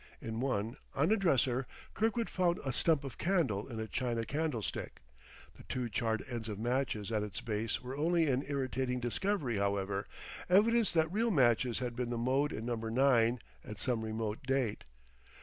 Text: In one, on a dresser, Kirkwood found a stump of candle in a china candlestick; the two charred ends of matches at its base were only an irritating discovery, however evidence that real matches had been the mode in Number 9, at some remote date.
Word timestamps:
In 0.19 0.39
one, 0.39 0.77
on 0.95 1.11
a 1.11 1.15
dresser, 1.15 1.67
Kirkwood 1.93 2.27
found 2.27 2.57
a 2.65 2.73
stump 2.73 3.03
of 3.03 3.19
candle 3.19 3.67
in 3.67 3.79
a 3.79 3.85
china 3.87 4.23
candlestick; 4.25 4.99
the 5.53 5.63
two 5.65 5.89
charred 5.89 6.23
ends 6.27 6.49
of 6.49 6.57
matches 6.57 7.11
at 7.11 7.21
its 7.21 7.39
base 7.39 7.83
were 7.83 7.95
only 7.95 8.25
an 8.27 8.43
irritating 8.47 8.99
discovery, 8.99 9.57
however 9.57 10.07
evidence 10.49 10.91
that 10.93 11.11
real 11.13 11.29
matches 11.29 11.77
had 11.77 11.95
been 11.95 12.09
the 12.09 12.17
mode 12.17 12.51
in 12.51 12.65
Number 12.65 12.89
9, 12.89 13.37
at 13.63 13.79
some 13.79 14.01
remote 14.03 14.41
date. 14.47 14.85